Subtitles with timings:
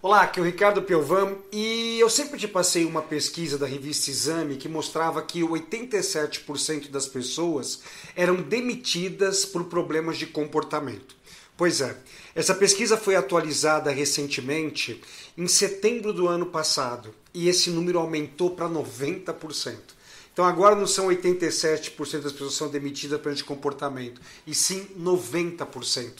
[0.00, 4.12] Olá, aqui é o Ricardo Piovam e eu sempre te passei uma pesquisa da revista
[4.12, 7.80] Exame que mostrava que 87% das pessoas
[8.14, 11.16] eram demitidas por problemas de comportamento.
[11.56, 11.96] Pois é,
[12.32, 15.02] essa pesquisa foi atualizada recentemente
[15.36, 19.97] em setembro do ano passado e esse número aumentou para 90%.
[20.38, 26.12] Então agora não são 87% das pessoas são demitidas por comportamento, e sim 90%.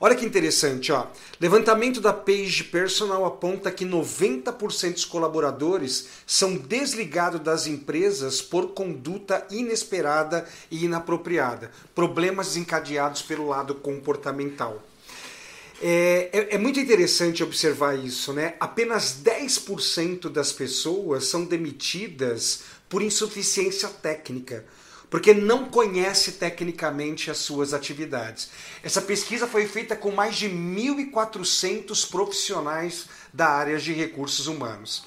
[0.00, 1.08] Olha que interessante, ó.
[1.40, 9.44] Levantamento da Page Personal aponta que 90% dos colaboradores são desligados das empresas por conduta
[9.50, 14.80] inesperada e inapropriada, problemas desencadeados pelo lado comportamental.
[15.82, 18.54] É, é, é, muito interessante observar isso, né?
[18.60, 24.64] Apenas 10% das pessoas são demitidas por insuficiência técnica,
[25.10, 28.50] porque não conhece tecnicamente as suas atividades.
[28.82, 35.04] Essa pesquisa foi feita com mais de 1.400 profissionais da área de recursos humanos.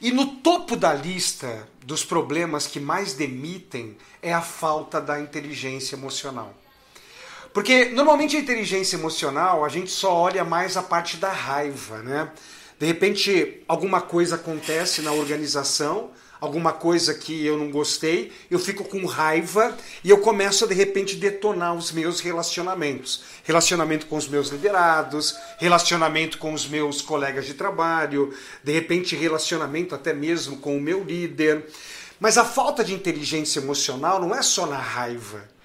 [0.00, 5.96] E no topo da lista dos problemas que mais demitem é a falta da inteligência
[5.96, 6.54] emocional.
[7.54, 12.30] Porque normalmente a inteligência emocional a gente só olha mais a parte da raiva, né?
[12.78, 18.84] De repente alguma coisa acontece na organização, alguma coisa que eu não gostei, eu fico
[18.84, 23.22] com raiva e eu começo a de repente detonar os meus relacionamentos.
[23.44, 29.94] Relacionamento com os meus liderados, relacionamento com os meus colegas de trabalho, de repente relacionamento
[29.94, 31.66] até mesmo com o meu líder.
[32.18, 35.55] Mas a falta de inteligência emocional não é só na raiva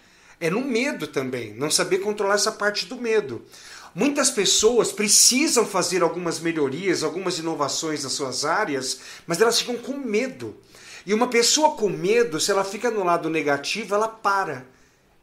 [0.42, 3.46] é no medo também, não saber controlar essa parte do medo.
[3.94, 9.96] Muitas pessoas precisam fazer algumas melhorias, algumas inovações nas suas áreas, mas elas ficam com
[9.96, 10.58] medo.
[11.06, 14.66] E uma pessoa com medo, se ela fica no lado negativo, ela para.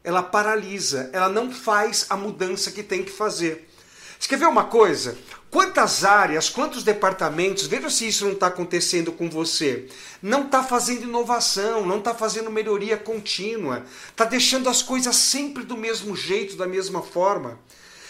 [0.03, 3.69] Ela paralisa, ela não faz a mudança que tem que fazer.
[4.17, 5.17] Você uma coisa?
[5.51, 9.87] Quantas áreas, quantos departamentos, veja se isso não está acontecendo com você,
[10.21, 15.75] não está fazendo inovação, não está fazendo melhoria contínua, está deixando as coisas sempre do
[15.75, 17.57] mesmo jeito, da mesma forma.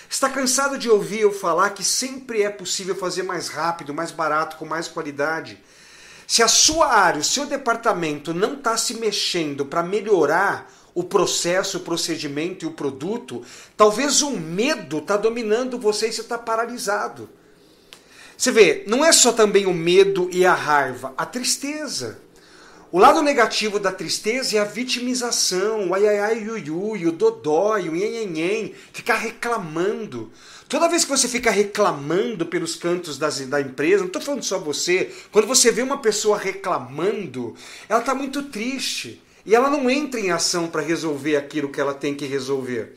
[0.10, 4.58] Está cansado de ouvir eu falar que sempre é possível fazer mais rápido, mais barato,
[4.58, 5.64] com mais qualidade?
[6.28, 11.78] Se a sua área, o seu departamento não está se mexendo para melhorar o processo,
[11.78, 13.44] o procedimento e o produto,
[13.78, 17.30] talvez o medo está dominando você e você está paralisado.
[18.38, 22.20] Você vê, não é só também o medo e a raiva, a tristeza.
[22.92, 27.12] O lado negativo da tristeza é a vitimização, o ai ai ai ui, ui o
[27.12, 30.32] dodói, o nhen, ficar reclamando.
[30.68, 34.58] Toda vez que você fica reclamando pelos cantos das, da empresa, não estou falando só
[34.58, 37.56] você, quando você vê uma pessoa reclamando,
[37.88, 39.22] ela está muito triste.
[39.50, 42.96] E ela não entra em ação para resolver aquilo que ela tem que resolver.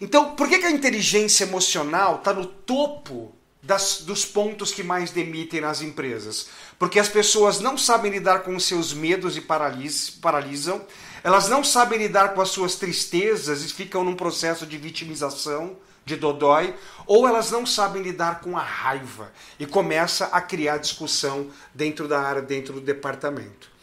[0.00, 5.10] Então, por que, que a inteligência emocional está no topo das, dos pontos que mais
[5.10, 6.46] demitem nas empresas?
[6.78, 10.80] Porque as pessoas não sabem lidar com os seus medos e paralis, paralisam,
[11.24, 16.14] elas não sabem lidar com as suas tristezas e ficam num processo de vitimização, de
[16.14, 16.72] dodói,
[17.04, 22.20] ou elas não sabem lidar com a raiva e começa a criar discussão dentro da
[22.20, 23.79] área, dentro do departamento.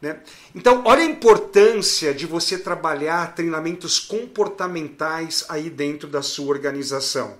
[0.00, 0.18] Né?
[0.54, 7.36] Então, olha a importância de você trabalhar treinamentos comportamentais aí dentro da sua organização.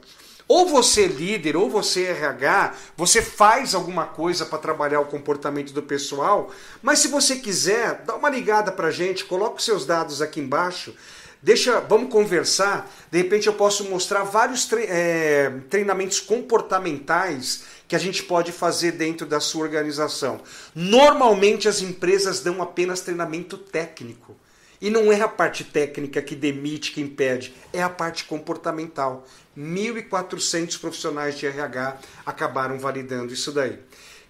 [0.47, 5.07] Ou você é líder, ou você é RH, você faz alguma coisa para trabalhar o
[5.07, 6.51] comportamento do pessoal,
[6.83, 10.41] mas se você quiser, dá uma ligada para a gente, coloca os seus dados aqui
[10.41, 10.93] embaixo,
[11.41, 12.91] deixa, vamos conversar.
[13.13, 18.93] De repente eu posso mostrar vários tre é, treinamentos comportamentais que a gente pode fazer
[18.93, 20.41] dentro da sua organização.
[20.73, 24.37] Normalmente as empresas dão apenas treinamento técnico.
[24.81, 29.27] E não é a parte técnica que demite, que impede, é a parte comportamental.
[29.59, 33.81] 1.400 profissionais de RH acabaram validando isso daí.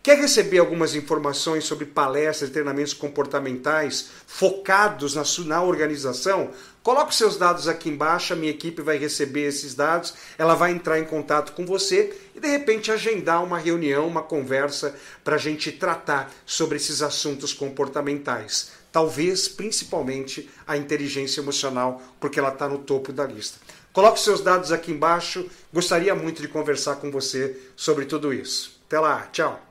[0.03, 6.53] Quer receber algumas informações sobre palestras e treinamentos comportamentais focados na, sua, na organização?
[6.83, 10.99] Coloque seus dados aqui embaixo, a minha equipe vai receber esses dados, ela vai entrar
[10.99, 15.71] em contato com você e de repente agendar uma reunião, uma conversa para a gente
[15.71, 18.71] tratar sobre esses assuntos comportamentais.
[18.91, 23.59] Talvez principalmente a inteligência emocional, porque ela está no topo da lista.
[23.93, 28.81] Coloque seus dados aqui embaixo, gostaria muito de conversar com você sobre tudo isso.
[28.87, 29.70] Até lá, tchau!